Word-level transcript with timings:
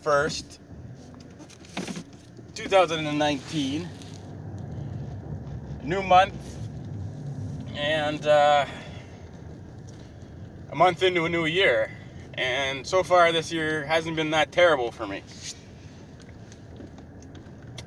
February 0.00 0.30
the 0.30 0.38
1st, 0.38 0.58
2019. 2.54 3.88
New 5.82 6.02
month, 6.02 6.34
and 7.74 8.26
uh, 8.26 8.66
a 10.70 10.74
month 10.74 11.02
into 11.02 11.24
a 11.24 11.28
new 11.28 11.46
year. 11.46 11.90
And 12.34 12.86
so 12.86 13.02
far, 13.02 13.32
this 13.32 13.50
year 13.52 13.84
hasn't 13.84 14.16
been 14.16 14.30
that 14.30 14.52
terrible 14.52 14.92
for 14.92 15.06
me. 15.06 15.22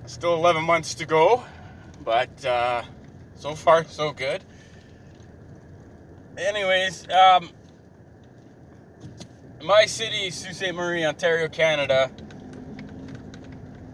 Still 0.06 0.34
11 0.36 0.64
months 0.64 0.96
to 0.96 1.06
go, 1.06 1.44
but 2.04 2.44
uh, 2.46 2.84
so 3.36 3.56
far, 3.56 3.86
so 3.86 4.12
good. 4.12 4.44
Anyways, 6.38 7.08
um, 7.10 7.50
my 9.64 9.86
city, 9.86 10.30
Sault 10.30 10.56
Ste. 10.56 10.74
Marie, 10.74 11.06
Ontario, 11.06 11.48
Canada, 11.48 12.12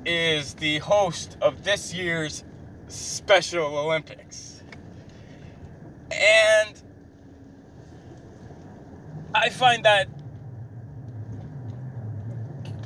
is 0.04 0.56
the 0.56 0.80
host 0.80 1.38
of 1.42 1.64
this 1.64 1.94
year's 1.94 2.44
Special 2.88 3.78
Olympics. 3.78 4.64
And 6.12 6.82
I 9.36 9.50
find 9.50 9.86
that 9.86 10.08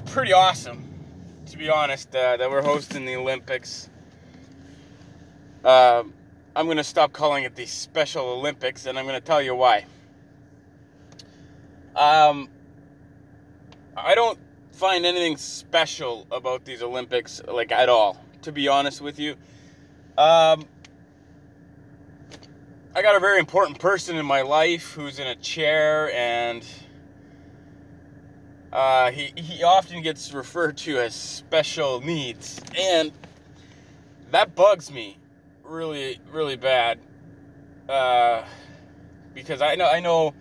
pretty 0.07 0.33
awesome, 0.33 0.94
to 1.45 1.57
be 1.57 1.69
honest, 1.69 2.13
uh, 2.13 2.35
that 2.35 2.52
we're 2.52 2.61
hosting 2.61 3.05
the 3.05 3.16
Olympics. 3.16 3.89
Uh, 5.63 6.03
I'm 6.53 6.66
going 6.66 6.77
to 6.77 6.83
stop 6.83 7.13
calling 7.13 7.45
it 7.45 7.55
the 7.55 7.66
Special 7.66 8.25
Olympics, 8.25 8.85
and 8.85 9.00
I'm 9.00 9.05
going 9.05 9.19
to 9.19 9.25
tell 9.25 9.41
you 9.41 9.55
why. 9.55 9.85
Um, 11.95 12.50
I 13.95 14.16
don't 14.16 14.39
find 14.72 15.05
anything 15.05 15.38
special 15.38 16.25
about 16.31 16.66
these 16.66 16.81
Olympics, 16.81 17.41
like 17.47 17.72
at 17.72 17.89
all, 17.89 18.17
to 18.41 18.52
be 18.52 18.67
honest 18.67 19.02
with 19.02 19.19
you. 19.19 19.33
Um, 20.17 20.66
I 22.95 23.02
got 23.02 23.16
a 23.16 23.19
very 23.19 23.39
important 23.39 23.80
person 23.80 24.16
in 24.17 24.25
my 24.25 24.41
life 24.41 24.94
who's 24.94 25.19
in 25.19 25.27
a 25.27 25.35
chair, 25.35 26.11
and 26.13 26.66
uh, 28.72 29.11
he 29.11 29.31
he 29.35 29.63
often 29.63 30.02
gets 30.02 30.33
referred 30.33 30.78
to 30.78 31.00
as 31.00 31.13
special 31.13 32.02
needs, 32.02 32.59
and 32.75 33.11
that 34.31 34.55
bugs 34.55 34.91
me 34.91 35.17
really 35.63 36.19
really 36.31 36.55
bad. 36.55 37.00
Uh, 37.88 38.44
because 39.33 39.61
I 39.61 39.75
know 39.75 39.88
I 39.88 40.00
know 40.00 40.33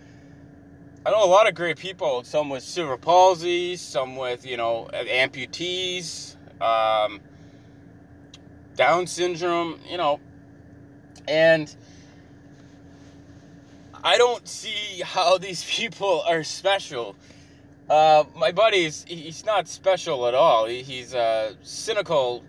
I 1.04 1.10
know 1.10 1.24
a 1.24 1.26
lot 1.26 1.48
of 1.48 1.56
great 1.56 1.78
people. 1.78 2.22
Some 2.22 2.48
with 2.48 2.62
cerebral 2.62 2.96
palsy, 2.96 3.74
some 3.74 4.14
with 4.14 4.46
you 4.46 4.56
know 4.56 4.88
amputees, 4.92 6.36
um, 6.60 7.20
Down 8.76 9.08
syndrome. 9.08 9.80
You 9.90 9.96
know, 9.96 10.20
and 11.26 11.74
I 14.04 14.16
don't 14.16 14.46
see 14.46 15.02
how 15.04 15.38
these 15.46 15.64
people 15.64 16.22
are 16.28 16.44
special. 16.44 17.16
Uh, 17.90 18.22
my 18.36 18.52
buddy's 18.52 19.04
he's 19.08 19.44
not 19.44 19.66
special 19.66 20.28
at 20.28 20.34
all. 20.34 20.66
He, 20.66 20.82
he's 20.82 21.14
a 21.14 21.56
cynical, 21.62 22.44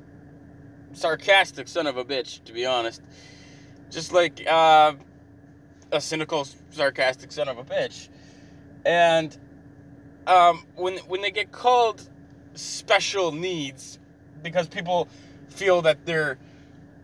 sarcastic 0.91 1.67
son 1.67 1.87
of 1.87 1.97
a 1.97 2.05
bitch, 2.05 2.43
to 2.43 2.53
be 2.53 2.67
honest. 2.67 3.01
Just 3.89 4.13
like 4.13 4.45
uh, 4.47 4.93
a 5.91 5.99
cynical, 5.99 6.47
sarcastic 6.69 7.31
son 7.31 7.47
of 7.47 7.57
a 7.57 7.63
bitch. 7.63 8.09
And 8.85 9.35
um, 10.27 10.65
when 10.75 10.97
when 10.99 11.21
they 11.21 11.31
get 11.31 11.51
called 11.51 12.07
special 12.55 13.31
needs, 13.31 13.99
because 14.41 14.67
people 14.67 15.07
feel 15.49 15.81
that 15.83 16.05
they're, 16.05 16.37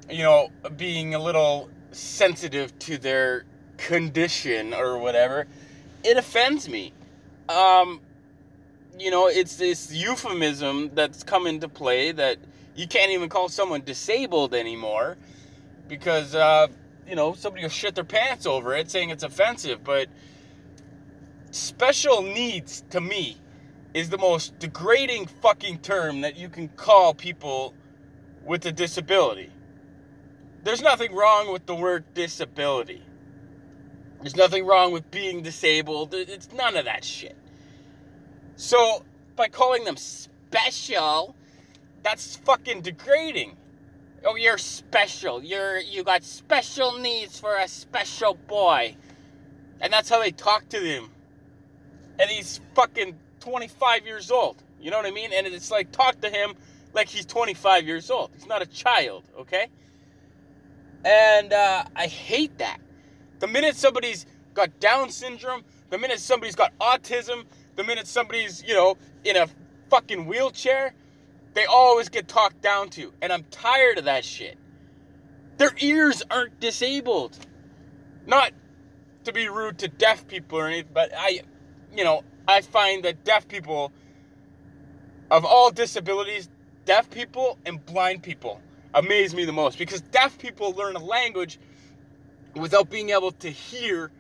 you 0.09 0.23
know, 0.23 0.50
being 0.78 1.16
a 1.16 1.19
little 1.19 1.69
sensitive 1.91 2.78
to 2.79 2.97
their 2.97 3.45
condition 3.78 4.73
or 4.73 4.97
whatever, 4.97 5.47
it 6.03 6.17
offends 6.17 6.67
me. 6.69 6.94
Um, 7.47 8.01
you 9.00 9.11
know, 9.11 9.28
it's 9.28 9.56
this 9.56 9.94
euphemism 9.94 10.91
that's 10.94 11.23
come 11.23 11.47
into 11.47 11.69
play 11.69 12.11
that 12.11 12.38
you 12.75 12.88
can't 12.88 13.11
even 13.11 13.29
call 13.29 13.50
someone 13.50 13.81
disabled 13.81 14.53
anymore 14.53 15.17
because, 15.88 16.35
uh, 16.35 16.67
you 17.07 17.16
know, 17.16 17.34
somebody 17.34 17.63
will 17.63 17.69
shit 17.69 17.96
their 17.96 18.03
pants 18.03 18.46
over 18.46 18.75
it 18.75 18.91
saying 18.91 19.09
it's 19.09 19.23
offensive. 19.23 19.84
But 19.84 20.09
special 21.51 22.21
needs 22.21 22.83
to 22.89 23.01
me 23.01 23.37
is 23.93 24.09
the 24.09 24.17
most 24.17 24.57
degrading 24.59 25.27
fucking 25.27 25.79
term 25.79 26.21
that 26.21 26.37
you 26.37 26.49
can 26.49 26.67
call 26.69 27.13
people 27.13 27.73
with 28.45 28.65
a 28.65 28.71
disability. 28.71 29.49
There's 30.63 30.81
nothing 30.81 31.13
wrong 31.13 31.51
with 31.51 31.65
the 31.65 31.75
word 31.75 32.13
disability. 32.13 33.01
There's 34.21 34.35
nothing 34.35 34.65
wrong 34.65 34.91
with 34.91 35.09
being 35.09 35.41
disabled. 35.41 36.13
It's 36.13 36.51
none 36.51 36.75
of 36.75 36.85
that 36.85 37.03
shit. 37.03 37.37
So, 38.55 39.05
by 39.35 39.47
calling 39.47 39.85
them 39.85 39.95
special, 39.95 41.35
that's 42.03 42.35
fucking 42.35 42.81
degrading. 42.81 43.55
Oh, 44.25 44.35
you're 44.35 44.57
special. 44.57 45.41
You're 45.41 45.79
you 45.79 46.03
got 46.03 46.23
special 46.23 46.99
needs 46.99 47.39
for 47.39 47.55
a 47.55 47.69
special 47.69 48.33
boy. 48.33 48.97
And 49.79 49.93
that's 49.93 50.09
how 50.09 50.19
they 50.19 50.31
talk 50.31 50.67
to 50.69 50.79
them 50.81 51.09
and 52.19 52.30
he's 52.30 52.59
fucking 52.75 53.18
25 53.40 54.06
years 54.06 54.30
old. 54.30 54.62
You 54.81 54.91
know 54.91 54.97
what 54.97 55.06
I 55.06 55.12
mean? 55.12 55.31
And 55.34 55.47
it's 55.47 55.72
like 55.72 55.91
talk 55.91 56.22
to 56.22 56.30
him 56.30 56.53
like 56.94 57.07
he's 57.07 57.25
25 57.25 57.85
years 57.85 58.12
old. 58.12 58.31
He's 58.35 58.47
not 58.47 58.62
a 58.62 58.66
child, 58.66 59.24
okay? 59.40 59.68
And 61.06 61.53
uh, 61.53 61.85
I 61.96 62.08
hate 62.08 62.58
that. 62.58 62.79
The 63.40 63.47
minute 63.47 63.75
somebody's 63.75 64.25
got 64.53 64.79
Down 64.79 65.09
syndrome, 65.09 65.63
the 65.90 65.97
minute 65.97 66.19
somebody's 66.19 66.56
got 66.56 66.78
autism, 66.79 67.46
the 67.75 67.84
minute 67.84 68.08
somebody's, 68.08 68.63
you 68.63 68.74
know, 68.74 68.97
in 69.24 69.38
a 69.38 69.47
fucking 69.90 70.25
wheelchair, 70.25 70.94
they 71.53 71.66
always 71.66 72.09
get 72.09 72.28
talked 72.28 72.62
down 72.62 72.90
to. 72.90 73.13
And 73.22 73.31
I'm 73.31 73.44
tired 73.52 73.97
of 73.97 74.06
that 74.06 74.25
shit. 74.25 74.58
Their 75.58 75.72
ears 75.79 76.22
aren't 76.29 76.59
disabled. 76.59 77.38
Not 78.28 78.52
to 79.24 79.34
be 79.34 79.50
rude 79.50 79.79
to 79.79 79.88
deaf 79.88 80.28
people 80.28 80.59
or 80.59 80.68
anything, 80.68 80.91
but 80.94 81.12
I 81.16 81.41
you 81.95 82.03
know, 82.03 82.23
I 82.47 82.61
find 82.61 83.03
that 83.03 83.23
deaf 83.23 83.47
people, 83.47 83.91
of 85.31 85.45
all 85.45 85.72
disabilities, 85.72 86.50
deaf 86.85 87.09
people 87.09 87.57
and 87.66 87.85
blind 87.85 88.23
people 88.23 88.61
amaze 88.94 89.35
me 89.35 89.45
the 89.45 89.51
most 89.53 89.77
because 89.77 90.01
deaf 90.01 90.38
people 90.39 90.72
learn 90.72 90.95
a 90.95 91.03
language 91.03 91.59
without 92.55 92.89
being 92.89 93.11
able 93.11 93.31
to 93.31 93.49
hear 93.49 94.11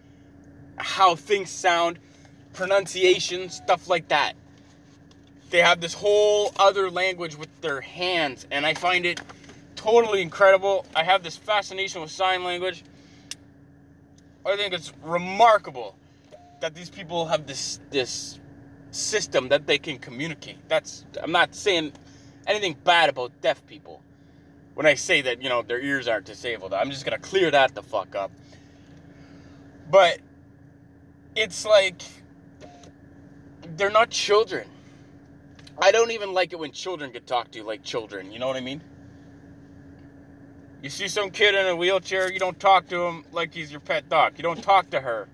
how 0.77 1.15
things 1.15 1.49
sound, 1.49 1.99
pronunciation, 2.53 3.49
stuff 3.49 3.87
like 3.87 4.07
that. 4.09 4.33
They 5.49 5.59
have 5.59 5.81
this 5.81 5.95
whole 5.95 6.53
other 6.59 6.91
language 6.91 7.35
with 7.35 7.49
their 7.61 7.81
hands, 7.81 8.45
and 8.51 8.65
I 8.65 8.75
find 8.75 9.05
it 9.05 9.19
totally 9.75 10.21
incredible. 10.21 10.85
I 10.95 11.03
have 11.03 11.23
this 11.23 11.35
fascination 11.35 12.01
with 12.01 12.11
sign 12.11 12.43
language. 12.43 12.83
I 14.45 14.55
think 14.55 14.73
it's 14.73 14.93
remarkable 15.03 15.95
that 16.61 16.75
these 16.75 16.89
people 16.89 17.25
have 17.27 17.47
this 17.47 17.79
this 17.89 18.39
system 18.91 19.49
that 19.49 19.67
they 19.67 19.77
can 19.77 19.97
communicate. 19.97 20.57
That's 20.67 21.05
I'm 21.21 21.31
not 21.31 21.55
saying 21.55 21.93
anything 22.47 22.75
bad 22.83 23.09
about 23.09 23.31
deaf 23.41 23.65
people 23.65 24.01
when 24.73 24.85
I 24.85 24.95
say 24.95 25.21
that 25.21 25.41
you 25.41 25.49
know 25.49 25.61
their 25.61 25.79
ears 25.79 26.07
aren't 26.07 26.25
disabled. 26.25 26.73
I'm 26.73 26.89
just 26.91 27.05
gonna 27.05 27.19
clear 27.19 27.51
that 27.51 27.75
the 27.75 27.83
fuck 27.83 28.15
up. 28.15 28.31
But 29.89 30.19
it's 31.35 31.65
like 31.65 32.01
they're 33.75 33.89
not 33.89 34.09
children. 34.09 34.67
I 35.81 35.91
don't 35.91 36.11
even 36.11 36.33
like 36.33 36.51
it 36.51 36.59
when 36.59 36.71
children 36.71 37.11
get 37.11 37.25
talked 37.25 37.53
to 37.53 37.63
like 37.63 37.83
children. 37.83 38.31
You 38.31 38.39
know 38.39 38.47
what 38.47 38.57
I 38.57 38.61
mean? 38.61 38.81
You 40.81 40.89
see 40.89 41.07
some 41.07 41.29
kid 41.29 41.55
in 41.55 41.67
a 41.67 41.75
wheelchair, 41.75 42.31
you 42.31 42.39
don't 42.39 42.59
talk 42.59 42.87
to 42.87 43.01
him 43.01 43.25
like 43.31 43.53
he's 43.53 43.71
your 43.71 43.81
pet 43.81 44.07
dog. 44.09 44.33
You 44.37 44.43
don't 44.43 44.61
talk 44.61 44.89
to 44.91 45.01
her 45.01 45.27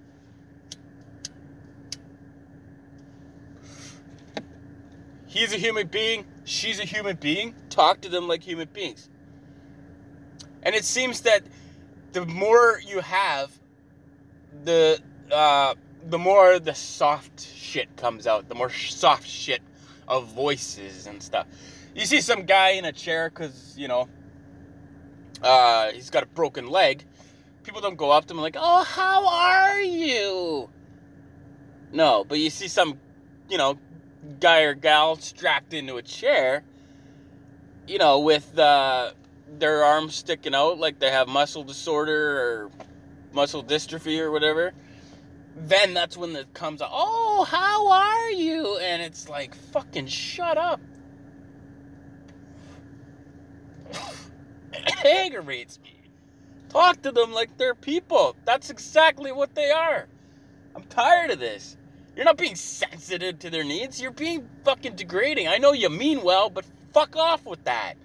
He's 5.35 5.51
a 5.51 5.57
human 5.57 5.87
being. 5.87 6.25
She's 6.45 6.79
a 6.79 6.85
human 6.85 7.17
being. 7.17 7.55
Talk 7.69 7.99
to 8.01 8.09
them 8.09 8.25
like 8.25 8.41
human 8.41 8.69
beings. 8.71 9.09
And 10.63 10.73
it 10.73 10.85
seems 10.85 11.21
that 11.21 11.43
the 12.13 12.25
more 12.25 12.79
you 12.87 13.01
have, 13.01 13.51
the 14.63 14.97
uh, 15.29 15.75
the 16.05 16.17
more 16.17 16.57
the 16.57 16.73
soft 16.73 17.45
shit 17.45 17.97
comes 17.97 18.27
out. 18.27 18.47
The 18.47 18.55
more 18.55 18.69
soft 18.69 19.27
shit 19.27 19.61
of 20.07 20.27
voices 20.27 21.05
and 21.05 21.21
stuff. 21.21 21.47
You 21.93 22.05
see 22.05 22.21
some 22.21 22.45
guy 22.45 22.69
in 22.69 22.85
a 22.85 22.93
chair 22.93 23.29
because 23.29 23.75
you 23.77 23.89
know 23.89 24.07
uh, 25.41 25.91
he's 25.91 26.09
got 26.09 26.23
a 26.23 26.27
broken 26.27 26.69
leg. 26.69 27.03
People 27.63 27.81
don't 27.81 27.97
go 27.97 28.09
up 28.09 28.23
to 28.27 28.33
him 28.33 28.39
like, 28.39 28.55
"Oh, 28.57 28.85
how 28.85 29.27
are 29.27 29.81
you?" 29.81 30.69
No, 31.91 32.23
but 32.23 32.39
you 32.39 32.49
see 32.49 32.69
some, 32.69 32.97
you 33.49 33.57
know, 33.57 33.77
guy 34.39 34.61
or 34.61 34.73
gal 34.73 35.15
strapped 35.17 35.73
into 35.73 35.97
a 35.97 36.01
chair, 36.01 36.63
you 37.87 37.97
know, 37.97 38.19
with 38.19 38.57
uh, 38.57 39.11
their 39.59 39.83
arms 39.83 40.15
sticking 40.15 40.55
out 40.55 40.77
like 40.79 40.99
they 40.99 41.11
have 41.11 41.27
muscle 41.27 41.63
disorder 41.63 42.39
or 42.39 42.71
muscle 43.33 43.63
dystrophy 43.63 44.19
or 44.19 44.31
whatever, 44.31 44.73
then 45.55 45.93
that's 45.93 46.17
when 46.17 46.35
it 46.35 46.53
comes 46.53 46.81
oh, 46.83 47.45
how 47.49 47.89
are 47.89 48.31
you? 48.31 48.77
And 48.77 49.01
it's 49.01 49.29
like, 49.29 49.55
fucking 49.55 50.07
shut 50.07 50.57
up. 50.57 50.81
it 54.73 55.05
aggravates 55.05 55.79
me. 55.79 55.91
Talk 56.69 57.01
to 57.03 57.11
them 57.11 57.31
like 57.31 57.57
they're 57.57 57.75
people. 57.75 58.35
That's 58.43 58.69
exactly 58.69 59.31
what 59.31 59.55
they 59.55 59.71
are. 59.71 60.07
I'm 60.75 60.83
tired 60.83 61.31
of 61.31 61.39
this. 61.39 61.77
You're 62.15 62.25
not 62.25 62.37
being 62.37 62.55
sensitive 62.55 63.39
to 63.39 63.49
their 63.49 63.65
needs. 63.65 63.99
You're 64.01 64.11
being 64.11 64.47
fucking 64.63 64.95
degrading. 64.95 65.47
I 65.49 65.57
know 65.57 65.73
you 65.73 65.89
mean 65.89 66.23
well, 66.23 66.49
but 66.49 66.65
fuck 66.93 67.15
off 67.17 67.45
with 67.45 67.63
that. 67.65 67.95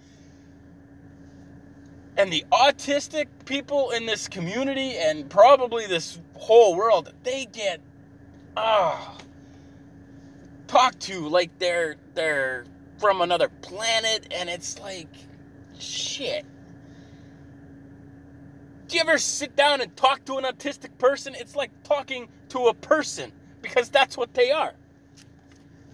And 2.17 2.33
the 2.33 2.45
autistic 2.51 3.27
people 3.45 3.91
in 3.91 4.07
this 4.07 4.27
community 4.27 4.97
and 4.97 5.31
probably 5.31 5.87
this 5.87 6.19
whole 6.35 6.77
world, 6.77 7.13
they 7.23 7.47
get 7.47 7.81
ah 8.57 9.17
oh, 9.17 9.25
talked 10.67 11.01
to 11.01 11.29
like 11.29 11.57
they're 11.59 11.97
they're 12.15 12.65
from 12.99 13.21
another 13.21 13.49
planet 13.63 14.27
and 14.33 14.51
it's 14.51 14.79
like 14.81 15.09
shit. 15.79 16.45
Do 18.89 18.97
you 18.97 19.03
ever 19.03 19.19
sit 19.19 19.55
down 19.55 19.81
and 19.81 19.97
talk 19.97 20.25
to 20.25 20.37
an 20.37 20.45
autistic 20.45 20.99
person? 20.99 21.37
It's 21.39 21.55
like 21.55 21.71
talking 21.85 22.29
to 22.49 22.67
a 22.67 22.75
person 22.75 23.33
because 23.63 23.89
that's 23.89 24.17
what 24.17 24.35
they 24.35 24.51
are. 24.51 24.75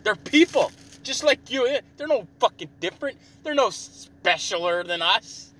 They're 0.02 0.16
people, 0.16 0.70
just 1.02 1.24
like 1.24 1.50
you. 1.50 1.78
They're 1.96 2.06
no 2.06 2.26
fucking 2.38 2.70
different. 2.80 3.18
They're 3.42 3.54
no 3.54 3.68
specialer 3.68 4.86
than 4.86 5.02
us. 5.02 5.52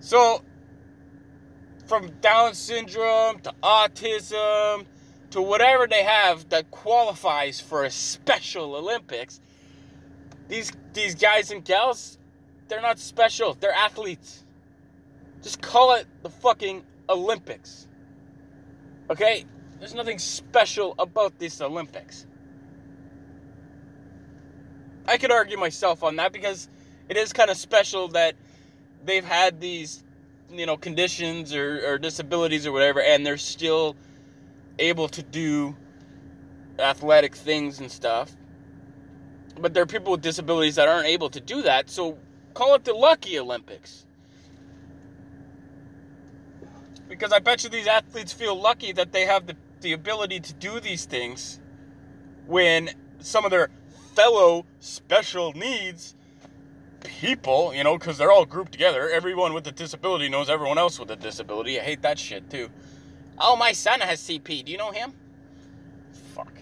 So, 0.00 0.42
from 1.86 2.10
Down 2.20 2.54
syndrome 2.54 3.40
to 3.40 3.54
autism 3.62 4.86
to 5.30 5.42
whatever 5.42 5.86
they 5.86 6.02
have 6.02 6.48
that 6.48 6.70
qualifies 6.70 7.60
for 7.60 7.84
a 7.84 7.90
Special 7.90 8.74
Olympics, 8.74 9.40
these 10.48 10.72
these 10.92 11.14
guys 11.14 11.52
and 11.52 11.64
gals, 11.64 12.18
they're 12.68 12.80
not 12.80 12.98
special. 12.98 13.54
They're 13.54 13.72
athletes. 13.72 14.44
Just 15.42 15.62
call 15.62 15.94
it 15.94 16.06
the 16.22 16.30
fucking 16.30 16.84
Olympics. 17.08 17.86
Okay? 19.10 19.44
There's 19.78 19.94
nothing 19.94 20.18
special 20.18 20.94
about 20.98 21.38
this 21.38 21.60
Olympics. 21.60 22.26
I 25.06 25.18
could 25.18 25.32
argue 25.32 25.58
myself 25.58 26.04
on 26.04 26.16
that 26.16 26.32
because 26.32 26.68
it 27.08 27.16
is 27.16 27.32
kind 27.32 27.50
of 27.50 27.56
special 27.56 28.08
that 28.08 28.36
they've 29.04 29.24
had 29.24 29.60
these, 29.60 30.04
you 30.50 30.66
know, 30.66 30.76
conditions 30.76 31.54
or, 31.54 31.84
or 31.86 31.98
disabilities 31.98 32.66
or 32.66 32.72
whatever, 32.72 33.02
and 33.02 33.26
they're 33.26 33.36
still 33.36 33.96
able 34.78 35.08
to 35.08 35.22
do 35.22 35.74
athletic 36.78 37.34
things 37.34 37.80
and 37.80 37.90
stuff. 37.90 38.30
But 39.58 39.74
there 39.74 39.82
are 39.82 39.86
people 39.86 40.12
with 40.12 40.22
disabilities 40.22 40.76
that 40.76 40.88
aren't 40.88 41.08
able 41.08 41.30
to 41.30 41.40
do 41.40 41.62
that, 41.62 41.90
so 41.90 42.18
call 42.54 42.74
it 42.74 42.84
the 42.84 42.94
Lucky 42.94 43.38
Olympics. 43.38 44.06
Because 47.10 47.32
I 47.32 47.40
bet 47.40 47.64
you 47.64 47.70
these 47.70 47.88
athletes 47.88 48.32
feel 48.32 48.54
lucky 48.54 48.92
that 48.92 49.10
they 49.10 49.26
have 49.26 49.48
the, 49.48 49.56
the 49.80 49.92
ability 49.92 50.38
to 50.38 50.54
do 50.54 50.78
these 50.78 51.06
things 51.06 51.58
when 52.46 52.90
some 53.18 53.44
of 53.44 53.50
their 53.50 53.68
fellow 54.14 54.64
special 54.78 55.52
needs 55.52 56.14
people, 57.02 57.74
you 57.74 57.82
know, 57.82 57.98
because 57.98 58.16
they're 58.16 58.30
all 58.30 58.46
grouped 58.46 58.70
together. 58.70 59.10
Everyone 59.10 59.54
with 59.54 59.66
a 59.66 59.72
disability 59.72 60.28
knows 60.28 60.48
everyone 60.48 60.78
else 60.78 61.00
with 61.00 61.10
a 61.10 61.16
disability. 61.16 61.80
I 61.80 61.82
hate 61.82 62.02
that 62.02 62.16
shit 62.16 62.48
too. 62.48 62.70
Oh, 63.40 63.56
my 63.56 63.72
son 63.72 63.98
has 64.00 64.20
CP. 64.20 64.64
Do 64.64 64.70
you 64.70 64.78
know 64.78 64.92
him? 64.92 65.12
Fuck. 66.32 66.52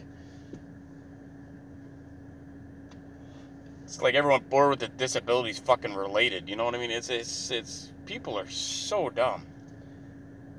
It's 3.84 4.00
like 4.00 4.14
everyone 4.14 4.44
born 4.48 4.70
with 4.70 4.82
a 4.82 4.88
disability 4.88 5.50
is 5.50 5.58
fucking 5.58 5.92
related. 5.94 6.48
You 6.48 6.56
know 6.56 6.64
what 6.64 6.74
I 6.74 6.78
mean? 6.78 6.90
It's 6.90 7.10
it's 7.10 7.50
it's 7.50 7.92
people 8.06 8.38
are 8.38 8.48
so 8.48 9.10
dumb 9.10 9.44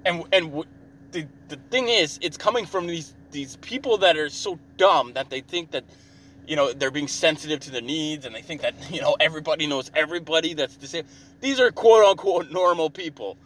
and 0.05 0.23
and 0.31 0.63
the 1.11 1.27
the 1.47 1.57
thing 1.69 1.87
is, 1.87 2.19
it's 2.21 2.37
coming 2.37 2.65
from 2.65 2.87
these 2.87 3.13
these 3.31 3.57
people 3.57 3.97
that 3.99 4.17
are 4.17 4.29
so 4.29 4.59
dumb 4.77 5.13
that 5.13 5.29
they 5.29 5.41
think 5.41 5.71
that 5.71 5.83
you 6.47 6.55
know 6.55 6.73
they're 6.73 6.91
being 6.91 7.07
sensitive 7.07 7.59
to 7.61 7.71
their 7.71 7.81
needs 7.81 8.25
and 8.25 8.33
they 8.33 8.41
think 8.41 8.61
that 8.61 8.73
you 8.91 9.01
know 9.01 9.15
everybody 9.19 9.67
knows 9.67 9.91
everybody 9.95 10.53
that's 10.53 10.75
the 10.77 10.87
same. 10.87 11.05
These 11.41 11.59
are 11.59 11.71
quote 11.71 12.05
unquote 12.05 12.51
normal 12.51 12.89
people. 12.89 13.37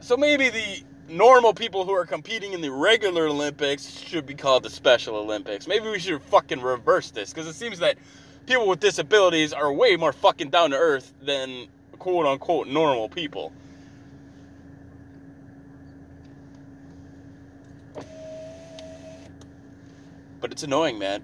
So 0.00 0.16
maybe 0.16 0.48
the 0.48 0.82
normal 1.08 1.52
people 1.52 1.84
who 1.84 1.92
are 1.92 2.06
competing 2.06 2.52
in 2.52 2.60
the 2.60 2.70
regular 2.70 3.26
olympics 3.26 3.98
should 3.98 4.26
be 4.26 4.34
called 4.34 4.62
the 4.62 4.70
special 4.70 5.16
olympics. 5.16 5.66
Maybe 5.66 5.88
we 5.88 5.98
should 5.98 6.22
fucking 6.22 6.60
reverse 6.60 7.10
this 7.10 7.32
because 7.32 7.48
it 7.48 7.54
seems 7.54 7.78
that 7.78 7.96
people 8.46 8.68
with 8.68 8.80
disabilities 8.80 9.52
are 9.52 9.72
way 9.72 9.96
more 9.96 10.12
fucking 10.12 10.50
down 10.50 10.70
to 10.70 10.76
earth 10.76 11.14
than 11.22 11.66
quote 11.98 12.26
unquote 12.26 12.68
normal 12.68 13.08
people 13.08 13.52
But 20.40 20.52
it's 20.52 20.62
annoying, 20.62 20.98
man. 20.98 21.22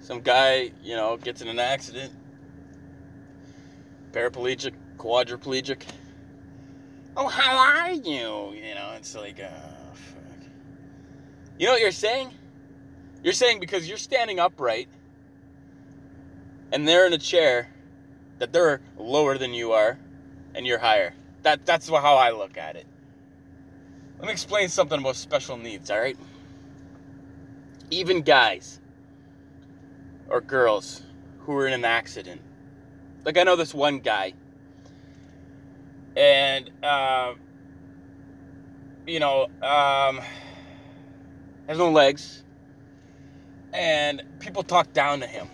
Some 0.00 0.20
guy, 0.20 0.70
you 0.82 0.96
know, 0.96 1.16
gets 1.16 1.42
in 1.42 1.48
an 1.48 1.58
accident, 1.58 2.12
paraplegic, 4.12 4.72
quadriplegic. 4.96 5.82
Oh, 7.16 7.28
how 7.28 7.58
are 7.58 7.92
you? 7.92 8.52
You 8.54 8.74
know, 8.74 8.94
it's 8.96 9.14
like, 9.14 9.40
oh, 9.40 9.94
fuck. 9.94 10.48
You 11.58 11.66
know 11.66 11.72
what 11.72 11.80
you're 11.80 11.90
saying? 11.90 12.30
You're 13.22 13.32
saying 13.32 13.60
because 13.60 13.88
you're 13.88 13.98
standing 13.98 14.38
upright 14.38 14.88
and 16.72 16.86
they're 16.86 17.06
in 17.06 17.12
a 17.12 17.18
chair 17.18 17.68
that 18.38 18.52
they're 18.52 18.80
lower 18.98 19.38
than 19.38 19.54
you 19.54 19.72
are 19.72 19.98
and 20.54 20.66
you're 20.66 20.78
higher. 20.78 21.14
That, 21.42 21.64
that's 21.66 21.88
how 21.88 22.16
I 22.16 22.30
look 22.30 22.56
at 22.58 22.76
it. 22.76 22.86
Let 24.18 24.26
me 24.26 24.32
explain 24.32 24.68
something 24.68 24.98
about 24.98 25.16
special 25.16 25.56
needs, 25.56 25.90
all 25.90 25.98
right? 25.98 26.16
Even 27.90 28.22
guys 28.22 28.80
or 30.28 30.40
girls 30.40 31.02
who 31.40 31.52
were 31.52 31.66
in 31.66 31.72
an 31.72 31.84
accident. 31.84 32.40
Like 33.24 33.38
I 33.38 33.42
know 33.44 33.56
this 33.56 33.74
one 33.74 34.00
guy, 34.00 34.34
and 36.16 36.70
uh, 36.82 37.34
you 39.06 39.20
know, 39.20 39.44
um, 39.62 40.20
has 41.68 41.78
no 41.78 41.90
legs, 41.90 42.44
and 43.72 44.22
people 44.38 44.62
talk 44.62 44.92
down 44.92 45.20
to 45.20 45.26
him, 45.26 45.48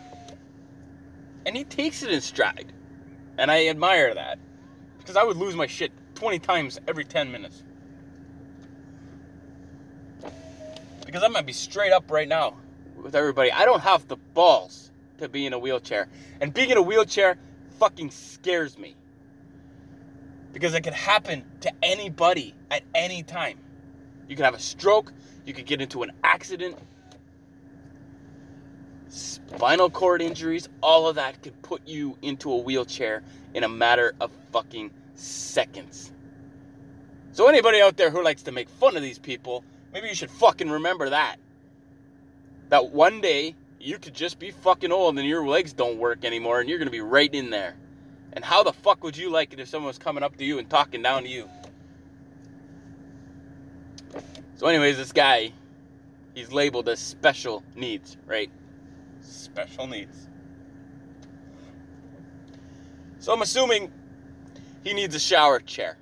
and 1.46 1.56
he 1.56 1.64
takes 1.64 2.02
it 2.02 2.10
in 2.10 2.20
stride, 2.20 2.72
and 3.38 3.50
I 3.50 3.66
admire 3.68 4.14
that. 4.14 4.38
Because 4.98 5.16
I 5.16 5.24
would 5.24 5.36
lose 5.36 5.56
my 5.56 5.66
shit 5.66 5.92
twenty 6.14 6.38
times 6.38 6.78
every 6.86 7.04
ten 7.04 7.32
minutes. 7.32 7.64
Because 11.12 11.22
I 11.22 11.28
might 11.28 11.44
be 11.44 11.52
straight 11.52 11.92
up 11.92 12.10
right 12.10 12.26
now 12.26 12.56
with 12.96 13.14
everybody. 13.14 13.52
I 13.52 13.66
don't 13.66 13.82
have 13.82 14.08
the 14.08 14.16
balls 14.16 14.90
to 15.18 15.28
be 15.28 15.44
in 15.44 15.52
a 15.52 15.58
wheelchair. 15.58 16.08
And 16.40 16.54
being 16.54 16.70
in 16.70 16.78
a 16.78 16.82
wheelchair 16.82 17.36
fucking 17.78 18.10
scares 18.10 18.78
me. 18.78 18.96
Because 20.54 20.72
it 20.72 20.80
could 20.80 20.94
happen 20.94 21.44
to 21.60 21.72
anybody 21.82 22.54
at 22.70 22.82
any 22.94 23.22
time. 23.22 23.58
You 24.26 24.36
could 24.36 24.46
have 24.46 24.54
a 24.54 24.58
stroke, 24.58 25.12
you 25.44 25.52
could 25.52 25.66
get 25.66 25.82
into 25.82 26.02
an 26.02 26.12
accident, 26.24 26.78
spinal 29.10 29.90
cord 29.90 30.22
injuries, 30.22 30.70
all 30.82 31.08
of 31.08 31.16
that 31.16 31.42
could 31.42 31.60
put 31.60 31.86
you 31.86 32.16
into 32.22 32.50
a 32.50 32.56
wheelchair 32.56 33.22
in 33.52 33.64
a 33.64 33.68
matter 33.68 34.14
of 34.18 34.30
fucking 34.50 34.90
seconds. 35.14 36.10
So, 37.32 37.48
anybody 37.48 37.82
out 37.82 37.98
there 37.98 38.10
who 38.10 38.24
likes 38.24 38.42
to 38.44 38.52
make 38.52 38.70
fun 38.70 38.96
of 38.96 39.02
these 39.02 39.18
people, 39.18 39.62
Maybe 39.92 40.08
you 40.08 40.14
should 40.14 40.30
fucking 40.30 40.70
remember 40.70 41.10
that. 41.10 41.36
That 42.70 42.90
one 42.90 43.20
day 43.20 43.54
you 43.78 43.98
could 43.98 44.14
just 44.14 44.38
be 44.38 44.50
fucking 44.50 44.92
old 44.92 45.18
and 45.18 45.28
your 45.28 45.46
legs 45.46 45.72
don't 45.72 45.98
work 45.98 46.24
anymore 46.24 46.60
and 46.60 46.68
you're 46.68 46.78
gonna 46.78 46.90
be 46.90 47.00
right 47.00 47.32
in 47.32 47.50
there. 47.50 47.76
And 48.32 48.44
how 48.44 48.62
the 48.62 48.72
fuck 48.72 49.04
would 49.04 49.16
you 49.16 49.28
like 49.28 49.52
it 49.52 49.60
if 49.60 49.68
someone 49.68 49.88
was 49.88 49.98
coming 49.98 50.22
up 50.22 50.36
to 50.38 50.44
you 50.44 50.58
and 50.58 50.68
talking 50.70 51.02
down 51.02 51.24
to 51.24 51.28
you? 51.28 51.48
So, 54.56 54.68
anyways, 54.68 54.96
this 54.96 55.12
guy, 55.12 55.52
he's 56.34 56.52
labeled 56.52 56.88
as 56.88 57.00
special 57.00 57.62
needs, 57.74 58.16
right? 58.26 58.50
Special 59.20 59.86
needs. 59.86 60.28
So, 63.18 63.32
I'm 63.32 63.42
assuming 63.42 63.92
he 64.84 64.94
needs 64.94 65.14
a 65.14 65.20
shower 65.20 65.58
chair. 65.58 65.98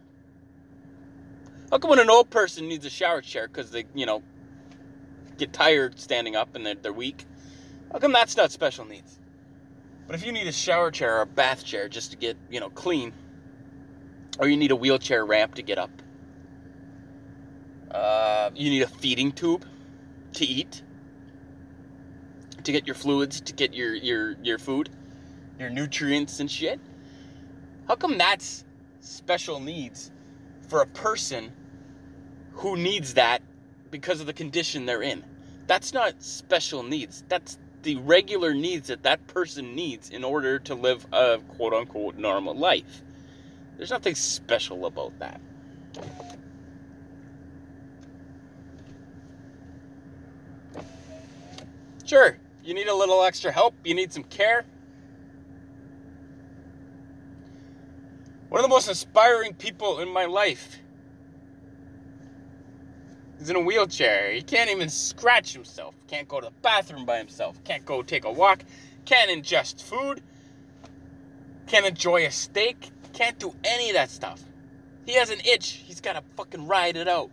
How 1.70 1.78
come 1.78 1.90
when 1.90 2.00
an 2.00 2.10
old 2.10 2.30
person 2.30 2.66
needs 2.66 2.84
a 2.84 2.90
shower 2.90 3.20
chair 3.20 3.46
because 3.46 3.70
they, 3.70 3.84
you 3.94 4.04
know, 4.04 4.22
get 5.38 5.52
tired 5.52 5.98
standing 5.98 6.34
up 6.34 6.54
and 6.54 6.66
they're, 6.66 6.74
they're 6.74 6.92
weak. 6.92 7.24
How 7.92 7.98
come 7.98 8.12
that's 8.12 8.36
not 8.36 8.50
special 8.50 8.84
needs? 8.84 9.18
But 10.06 10.16
if 10.16 10.26
you 10.26 10.32
need 10.32 10.48
a 10.48 10.52
shower 10.52 10.90
chair 10.90 11.18
or 11.18 11.20
a 11.22 11.26
bath 11.26 11.64
chair 11.64 11.88
just 11.88 12.10
to 12.10 12.16
get, 12.16 12.36
you 12.50 12.58
know, 12.58 12.70
clean, 12.70 13.12
or 14.38 14.48
you 14.48 14.56
need 14.56 14.72
a 14.72 14.76
wheelchair 14.76 15.24
ramp 15.24 15.54
to 15.54 15.62
get 15.62 15.78
up, 15.78 15.90
uh, 17.92 18.50
you 18.54 18.68
need 18.68 18.82
a 18.82 18.88
feeding 18.88 19.30
tube 19.30 19.64
to 20.34 20.44
eat, 20.44 20.82
to 22.64 22.72
get 22.72 22.86
your 22.86 22.96
fluids, 22.96 23.40
to 23.40 23.52
get 23.52 23.74
your, 23.74 23.94
your, 23.94 24.36
your 24.42 24.58
food, 24.58 24.90
your 25.58 25.70
nutrients 25.70 26.40
and 26.40 26.50
shit. 26.50 26.80
How 27.86 27.94
come 27.94 28.18
that's 28.18 28.64
special 29.00 29.60
needs 29.60 30.10
for 30.68 30.82
a 30.82 30.86
person 30.86 31.52
who 32.60 32.76
needs 32.76 33.14
that 33.14 33.40
because 33.90 34.20
of 34.20 34.26
the 34.26 34.34
condition 34.34 34.84
they're 34.84 35.02
in? 35.02 35.24
That's 35.66 35.94
not 35.94 36.22
special 36.22 36.82
needs. 36.82 37.24
That's 37.28 37.58
the 37.82 37.96
regular 37.96 38.52
needs 38.52 38.88
that 38.88 39.02
that 39.04 39.26
person 39.28 39.74
needs 39.74 40.10
in 40.10 40.22
order 40.22 40.58
to 40.58 40.74
live 40.74 41.06
a 41.10 41.38
quote 41.56 41.72
unquote 41.72 42.16
normal 42.16 42.54
life. 42.54 43.02
There's 43.78 43.90
nothing 43.90 44.14
special 44.14 44.84
about 44.84 45.18
that. 45.20 45.40
Sure, 52.04 52.36
you 52.62 52.74
need 52.74 52.88
a 52.88 52.94
little 52.94 53.22
extra 53.22 53.50
help, 53.50 53.74
you 53.84 53.94
need 53.94 54.12
some 54.12 54.24
care. 54.24 54.66
One 58.50 58.58
of 58.58 58.64
the 58.64 58.68
most 58.68 58.88
inspiring 58.88 59.54
people 59.54 60.00
in 60.00 60.08
my 60.12 60.26
life 60.26 60.80
is 63.40 63.50
in 63.50 63.56
a 63.56 63.60
wheelchair. 63.60 64.32
He 64.32 64.42
can't 64.42 64.70
even 64.70 64.88
scratch 64.88 65.52
himself, 65.52 65.94
can't 66.06 66.28
go 66.28 66.40
to 66.40 66.46
the 66.46 66.52
bathroom 66.62 67.06
by 67.06 67.18
himself, 67.18 67.62
can't 67.64 67.84
go 67.84 68.02
take 68.02 68.24
a 68.24 68.32
walk, 68.32 68.62
can't 69.06 69.30
ingest 69.30 69.82
food, 69.82 70.22
can't 71.66 71.86
enjoy 71.86 72.26
a 72.26 72.30
steak, 72.30 72.90
can't 73.12 73.38
do 73.38 73.54
any 73.64 73.90
of 73.90 73.94
that 73.94 74.10
stuff. 74.10 74.42
He 75.06 75.14
has 75.14 75.30
an 75.30 75.40
itch, 75.40 75.82
he's 75.86 76.00
got 76.00 76.12
to 76.12 76.22
fucking 76.36 76.66
ride 76.66 76.96
it 76.96 77.08
out. 77.08 77.30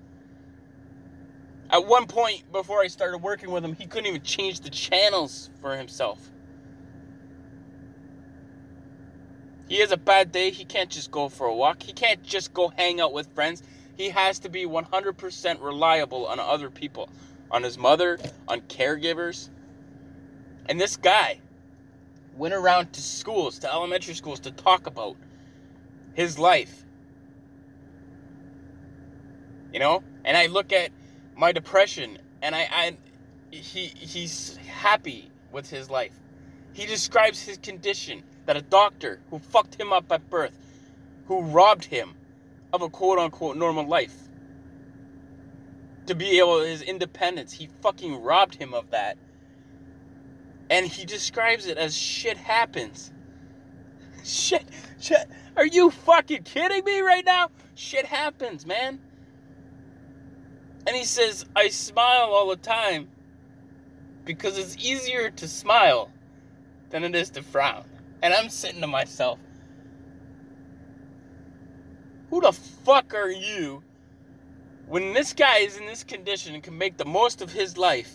At 1.70 1.86
one 1.86 2.08
point 2.08 2.50
before 2.54 2.82
I 2.82 2.88
started 2.88 3.18
working 3.18 3.52
with 3.52 3.64
him, 3.64 3.74
he 3.76 3.86
couldn't 3.86 4.08
even 4.08 4.22
change 4.22 4.62
the 4.62 4.70
channels 4.70 5.50
for 5.62 5.76
himself. 5.76 6.20
He 9.68 9.80
has 9.80 9.92
a 9.92 9.98
bad 9.98 10.32
day, 10.32 10.52
he 10.52 10.64
can't 10.64 10.90
just 10.90 11.12
go 11.12 11.28
for 11.28 11.46
a 11.48 11.54
walk, 11.54 11.84
he 11.84 11.92
can't 11.92 12.24
just 12.24 12.54
go 12.54 12.70
hang 12.70 13.02
out 13.02 13.12
with 13.12 13.34
friends. 13.36 13.62
He 13.98 14.10
has 14.10 14.40
to 14.40 14.50
be 14.50 14.66
100% 14.66 15.62
reliable 15.62 16.28
on 16.28 16.40
other 16.40 16.70
people, 16.70 17.10
on 17.50 17.64
his 17.64 17.78
mother, 17.78 18.20
on 18.48 18.62
caregivers. 18.62 19.50
And 20.68 20.80
this 20.80 20.98
guy 20.98 21.40
went 22.36 22.54
around 22.54 22.94
to 22.94 23.02
schools, 23.02 23.60
to 23.60 23.74
elementary 23.74 24.14
schools, 24.14 24.40
to 24.42 24.52
talk 24.52 24.86
about 24.86 25.18
his 26.14 26.38
life. 26.38 26.86
You 29.74 29.80
know? 29.80 30.04
And 30.24 30.38
I 30.38 30.46
look 30.46 30.72
at 30.72 30.92
my 31.36 31.52
depression 31.52 32.20
and 32.42 32.56
I, 32.56 32.68
I 32.72 32.98
he 33.52 33.88
he's 33.88 34.58
happy 34.58 35.32
with 35.52 35.70
his 35.70 35.90
life. 35.90 36.14
He 36.74 36.86
describes 36.86 37.42
his 37.42 37.58
condition 37.58 38.24
that 38.46 38.58
a 38.58 38.62
doctor 38.62 39.20
who 39.30 39.40
fucked 39.40 39.80
him 39.80 39.92
up 39.92 40.12
at 40.12 40.30
birth, 40.30 40.58
who 41.28 41.42
robbed 41.42 41.86
him 41.86 42.17
of 42.78 42.84
a 42.84 42.90
quote 42.90 43.18
unquote 43.18 43.58
normal 43.58 43.88
life. 43.88 44.16
To 46.06 46.16
be 46.16 46.38
able 46.38 46.62
his 46.62 46.84
independence, 46.84 47.52
he 47.52 47.70
fucking 47.82 48.22
robbed 48.22 48.56
him 48.56 48.74
of 48.74 48.92
that. 48.92 49.18
And 50.70 50.86
he 50.86 51.04
describes 51.04 51.66
it 51.66 51.78
as 51.78 51.98
shit 51.98 52.38
happens. 52.38 53.12
Shit, 54.24 54.66
shit. 55.00 55.26
Are 55.56 55.66
you 55.66 55.90
fucking 55.90 56.44
kidding 56.44 56.84
me 56.84 57.00
right 57.00 57.24
now? 57.26 57.50
Shit 57.76 58.06
happens, 58.06 58.66
man. 58.66 59.00
And 60.86 60.96
he 60.96 61.06
says, 61.06 61.46
I 61.56 61.70
smile 61.70 62.32
all 62.34 62.50
the 62.50 62.58
time 62.58 63.08
because 64.26 64.58
it's 64.58 64.76
easier 64.76 65.30
to 65.30 65.48
smile 65.48 66.12
than 66.90 67.06
it 67.06 67.16
is 67.16 67.30
to 67.32 67.42
frown. 67.44 67.86
And 68.22 68.34
I'm 68.34 68.50
sitting 68.50 68.82
to 68.82 68.88
myself, 68.88 69.40
who 72.30 72.42
the 72.42 72.52
fuck 72.52 73.14
are 73.14 73.32
you 73.32 73.84
when 74.88 75.14
this 75.14 75.34
guy 75.34 75.60
is 75.60 75.78
in 75.78 75.86
this 75.86 76.04
condition 76.04 76.54
and 76.56 76.64
can 76.64 76.78
make 76.78 76.98
the 76.98 77.06
most 77.06 77.42
of 77.42 77.52
his 77.52 77.78
life? 77.78 78.12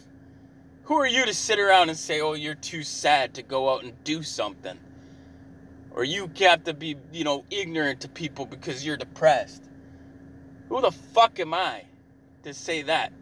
Who 0.84 0.94
are 0.94 1.06
you 1.06 1.24
to 1.24 1.34
sit 1.34 1.58
around 1.58 1.90
and 1.90 1.98
say, 1.98 2.20
oh, 2.20 2.32
you're 2.32 2.54
too 2.54 2.82
sad 2.82 3.34
to 3.34 3.42
go 3.42 3.70
out 3.70 3.84
and 3.84 4.02
do 4.04 4.22
something? 4.22 4.78
Or 5.92 6.04
you 6.04 6.30
have 6.40 6.64
to 6.64 6.74
be, 6.74 6.96
you 7.12 7.24
know, 7.24 7.44
ignorant 7.50 8.00
to 8.00 8.08
people 8.08 8.46
because 8.46 8.84
you're 8.84 8.96
depressed. 8.96 9.62
Who 10.68 10.80
the 10.80 10.90
fuck 10.90 11.38
am 11.38 11.54
I? 11.54 11.84
to 12.42 12.54
say 12.54 12.82
that 12.82 13.12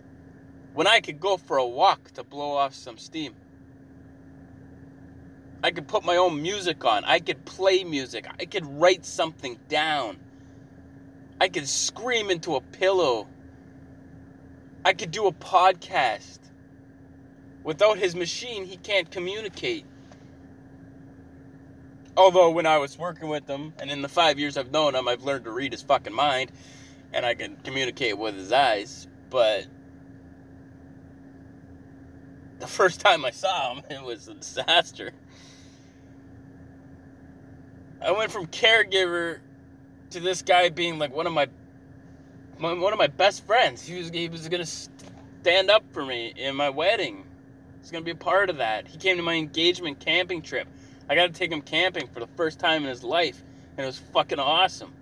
when 0.73 0.87
I 0.87 1.01
could 1.01 1.21
go 1.21 1.37
for 1.37 1.57
a 1.59 1.67
walk 1.67 2.13
to 2.13 2.25
blow 2.25 2.53
off 2.53 2.75
some 2.75 2.99
steam. 2.99 3.35
I 5.63 5.73
could 5.73 5.89
put 5.89 6.05
my 6.05 6.17
own 6.17 6.41
music 6.41 6.85
on. 6.85 7.05
I 7.05 7.19
could 7.19 7.45
play 7.45 7.85
music. 7.85 8.27
I 8.39 8.47
could 8.47 8.65
write 8.65 9.05
something 9.05 9.59
down. 9.69 10.19
I 11.41 11.49
could 11.49 11.67
scream 11.67 12.31
into 12.31 12.55
a 12.57 12.61
pillow. 12.61 13.27
I 14.85 14.93
could 14.93 15.11
do 15.11 15.27
a 15.27 15.33
podcast. 15.33 16.39
Without 17.65 17.99
his 17.99 18.15
machine, 18.15 18.67
he 18.67 18.77
can't 18.77 19.11
communicate. 19.11 19.87
Although, 22.17 22.51
when 22.51 22.67
I 22.67 22.77
was 22.79 22.99
working 22.99 23.29
with 23.29 23.49
him, 23.49 23.73
and 23.79 23.91
in 23.91 24.03
the 24.03 24.09
five 24.09 24.39
years 24.39 24.59
I've 24.59 24.71
known 24.71 24.95
him, 24.95 25.09
I've 25.09 25.23
learned 25.23 25.45
to 25.45 25.51
read 25.51 25.73
his 25.73 25.81
fucking 25.83 26.13
mind, 26.13 26.53
and 27.13 27.25
I 27.25 27.35
can 27.35 27.57
communicate 27.65 28.19
with 28.19 28.35
his 28.35 28.53
eyes. 28.53 29.09
But 29.31 29.67
the 32.59 32.67
first 32.67 33.01
time 33.01 33.25
I 33.25 33.31
saw 33.31 33.75
him, 33.75 33.85
it 33.91 34.03
was 34.03 34.29
a 34.29 34.35
disaster. 34.35 35.13
I 38.03 38.13
went 38.13 38.31
from 38.31 38.47
caregiver 38.47 39.41
to 40.11 40.21
this 40.21 40.43
guy 40.43 40.69
being 40.69 40.99
like 40.99 41.15
one 41.15 41.27
of 41.27 41.33
my, 41.33 41.49
one 42.59 42.93
of 42.93 42.99
my 42.99 43.07
best 43.07 43.47
friends. 43.47 43.83
He 43.83 43.99
was 43.99 44.11
he 44.11 44.29
was 44.29 44.49
gonna 44.49 44.67
stand 44.67 45.71
up 45.71 45.85
for 45.93 46.05
me 46.05 46.33
in 46.37 46.57
my 46.57 46.71
wedding. 46.71 47.25
He's 47.81 47.91
gonna 47.91 48.05
be 48.05 48.11
a 48.11 48.17
part 48.17 48.51
of 48.51 48.59
that. 48.59 48.87
He 48.89 48.99
came 48.99 49.17
to 49.17 49.23
my 49.23 49.35
engagement 49.35 50.01
camping 50.01 50.43
trip. 50.43 50.69
I 51.09 51.17
got 51.17 51.27
to 51.27 51.33
take 51.33 51.51
him 51.51 51.61
camping 51.61 52.07
for 52.07 52.21
the 52.21 52.29
first 52.37 52.61
time 52.61 52.85
in 52.85 52.89
his 52.89 53.03
life, 53.03 53.43
and 53.77 53.83
it 53.83 53.87
was 53.87 53.99
fucking 53.99 54.39
awesome. 54.39 54.95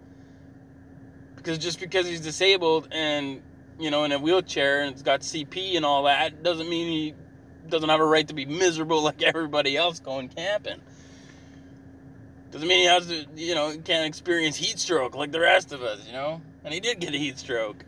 Because 1.37 1.59
just 1.59 1.81
because 1.81 2.07
he's 2.07 2.23
disabled 2.23 2.89
and 2.91 3.43
you 3.79 3.91
know, 3.91 4.05
in 4.05 4.13
a 4.13 4.19
wheelchair 4.19 4.83
and 4.83 4.93
it's 4.93 5.03
got 5.03 5.21
CP 5.21 5.77
and 5.77 5.85
all 5.85 6.05
that, 6.05 6.43
doesn't 6.43 6.69
mean 6.69 6.91
he 6.91 7.15
doesn't 7.69 7.89
have 7.89 8.01
a 8.01 8.07
right 8.07 8.27
to 8.29 8.35
be 8.35 8.47
miserable 8.47 9.03
like 9.05 9.23
everybody 9.23 9.77
else 9.77 10.01
going 10.01 10.29
camping. 10.29 10.81
Doesn't 12.51 12.67
mean 12.67 12.81
he 12.81 12.85
has 12.87 13.07
to, 13.07 13.27
you 13.37 13.55
know, 13.55 13.77
can't 13.85 14.07
experience 14.07 14.57
heat 14.57 14.79
stroke 14.79 15.15
like 15.15 15.33
the 15.33 15.41
rest 15.41 15.73
of 15.73 15.83
us, 15.83 16.07
you 16.07 16.13
know? 16.13 16.41
And 16.65 16.73
he 16.73 16.81
did 16.81 16.99
get 16.99 17.15
a 17.15 17.19
heat 17.19 17.39
stroke. 17.39 17.85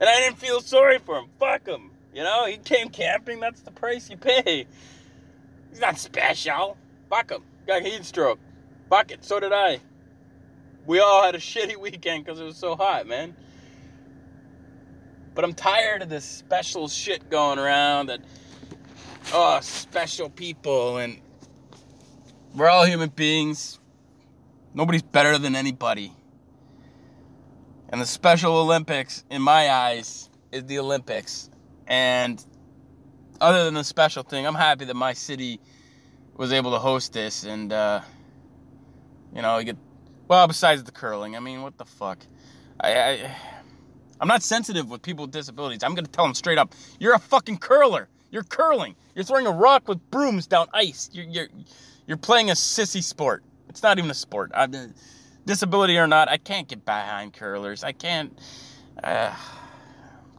And 0.00 0.08
I 0.08 0.20
didn't 0.20 0.38
feel 0.38 0.60
sorry 0.60 0.98
for 0.98 1.18
him. 1.18 1.26
Fuck 1.38 1.66
him. 1.66 1.90
You 2.14 2.22
know, 2.22 2.46
he 2.46 2.56
came 2.56 2.88
camping, 2.88 3.40
that's 3.40 3.60
the 3.60 3.70
price 3.70 4.08
you 4.08 4.16
pay. 4.16 4.66
He's 5.70 5.80
not 5.80 5.98
special. 5.98 6.76
Fuck 7.08 7.30
him. 7.30 7.42
Got 7.66 7.82
a 7.82 7.84
heat 7.84 8.04
stroke. 8.04 8.40
Fuck 8.88 9.10
it, 9.10 9.24
so 9.24 9.38
did 9.38 9.52
I. 9.52 9.80
We 10.86 10.98
all 10.98 11.22
had 11.22 11.34
a 11.34 11.38
shitty 11.38 11.76
weekend 11.76 12.24
because 12.24 12.40
it 12.40 12.44
was 12.44 12.56
so 12.56 12.76
hot, 12.76 13.06
man. 13.06 13.36
But 15.34 15.44
I'm 15.44 15.54
tired 15.54 16.02
of 16.02 16.08
this 16.08 16.24
special 16.24 16.88
shit 16.88 17.30
going 17.30 17.58
around 17.58 18.06
that, 18.06 18.20
oh, 19.32 19.60
special 19.62 20.28
people, 20.28 20.96
and 20.96 21.20
we're 22.54 22.68
all 22.68 22.84
human 22.84 23.10
beings. 23.10 23.79
Nobody's 24.72 25.02
better 25.02 25.38
than 25.38 25.56
anybody. 25.56 26.12
And 27.88 28.00
the 28.00 28.06
Special 28.06 28.56
Olympics, 28.56 29.24
in 29.30 29.42
my 29.42 29.70
eyes, 29.70 30.30
is 30.52 30.64
the 30.64 30.78
Olympics. 30.78 31.50
And 31.86 32.44
other 33.40 33.64
than 33.64 33.74
the 33.74 33.84
special 33.84 34.22
thing, 34.22 34.46
I'm 34.46 34.54
happy 34.54 34.84
that 34.84 34.94
my 34.94 35.12
city 35.12 35.60
was 36.36 36.52
able 36.52 36.70
to 36.70 36.78
host 36.78 37.12
this. 37.12 37.44
And, 37.44 37.72
uh, 37.72 38.00
you 39.34 39.42
know, 39.42 39.58
you 39.58 39.64
get, 39.64 39.76
well, 40.28 40.46
besides 40.46 40.84
the 40.84 40.92
curling, 40.92 41.36
I 41.36 41.40
mean, 41.40 41.62
what 41.62 41.76
the 41.76 41.84
fuck? 41.84 42.18
I, 42.78 42.94
I 42.94 43.36
I'm 44.20 44.28
not 44.28 44.42
sensitive 44.42 44.90
with 44.90 45.02
people 45.02 45.24
with 45.24 45.32
disabilities. 45.32 45.82
I'm 45.82 45.94
going 45.94 46.04
to 46.04 46.10
tell 46.10 46.24
them 46.24 46.34
straight 46.34 46.58
up 46.58 46.74
you're 46.98 47.14
a 47.14 47.18
fucking 47.18 47.58
curler. 47.58 48.08
You're 48.30 48.44
curling. 48.44 48.94
You're 49.14 49.24
throwing 49.24 49.46
a 49.46 49.50
rock 49.50 49.88
with 49.88 49.98
brooms 50.10 50.46
down 50.46 50.68
ice. 50.72 51.10
You're, 51.12 51.24
you're, 51.24 51.48
you're 52.06 52.16
playing 52.16 52.50
a 52.50 52.54
sissy 52.54 53.02
sport. 53.02 53.42
It's 53.70 53.82
not 53.82 53.98
even 53.98 54.10
a 54.10 54.14
sport. 54.14 54.50
I, 54.54 54.68
disability 55.46 55.96
or 55.96 56.06
not, 56.06 56.28
I 56.28 56.36
can't 56.36 56.68
get 56.68 56.84
behind 56.84 57.32
curlers. 57.32 57.82
I 57.82 57.92
can't. 57.92 58.38
Uh, 59.02 59.34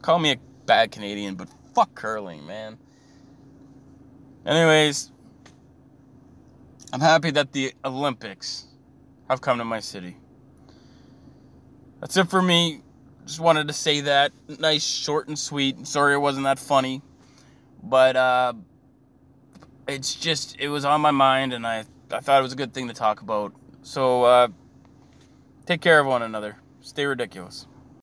call 0.00 0.20
me 0.20 0.30
a 0.30 0.36
bad 0.66 0.92
Canadian, 0.92 1.34
but 1.34 1.48
Fuck 1.74 1.94
curling, 1.94 2.46
man. 2.46 2.76
Anyways, 4.44 5.10
I'm 6.92 7.00
happy 7.00 7.30
that 7.30 7.52
the 7.52 7.72
Olympics 7.82 8.66
have 9.30 9.40
come 9.40 9.56
to 9.56 9.64
my 9.64 9.80
city. 9.80 10.18
That's 12.00 12.16
it 12.16 12.28
for 12.28 12.42
me. 12.42 12.82
Just 13.24 13.40
wanted 13.40 13.68
to 13.68 13.72
say 13.72 14.02
that. 14.02 14.32
Nice, 14.58 14.84
short, 14.84 15.28
and 15.28 15.38
sweet. 15.38 15.86
Sorry 15.86 16.14
it 16.14 16.18
wasn't 16.18 16.44
that 16.44 16.58
funny. 16.58 17.00
But 17.82 18.16
uh, 18.16 18.52
it's 19.88 20.14
just, 20.14 20.56
it 20.60 20.68
was 20.68 20.84
on 20.84 21.00
my 21.00 21.10
mind, 21.10 21.54
and 21.54 21.66
I, 21.66 21.84
I 22.12 22.20
thought 22.20 22.40
it 22.40 22.42
was 22.42 22.52
a 22.52 22.56
good 22.56 22.74
thing 22.74 22.88
to 22.88 22.94
talk 22.94 23.20
about. 23.20 23.52
So 23.82 24.24
uh, 24.24 24.48
take 25.66 25.80
care 25.80 25.98
of 25.98 26.06
one 26.06 26.22
another. 26.22 26.56
Stay 26.80 27.04
ridiculous. 27.06 27.66